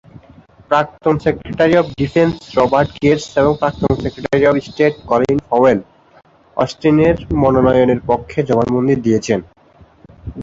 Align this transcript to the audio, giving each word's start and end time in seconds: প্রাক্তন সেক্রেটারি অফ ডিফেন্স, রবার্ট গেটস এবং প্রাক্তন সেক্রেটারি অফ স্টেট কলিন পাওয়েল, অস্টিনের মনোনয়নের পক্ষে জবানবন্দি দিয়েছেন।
প্রাক্তন 0.69 1.15
সেক্রেটারি 1.25 1.75
অফ 1.77 1.85
ডিফেন্স, 1.99 2.35
রবার্ট 2.57 2.89
গেটস 3.03 3.27
এবং 3.37 3.51
প্রাক্তন 3.61 3.91
সেক্রেটারি 4.03 4.45
অফ 4.47 4.55
স্টেট 4.67 4.93
কলিন 5.09 5.37
পাওয়েল, 5.49 5.79
অস্টিনের 6.57 7.15
মনোনয়নের 7.41 8.01
পক্ষে 8.09 8.39
জবানবন্দি 8.49 8.95
দিয়েছেন। 9.05 9.39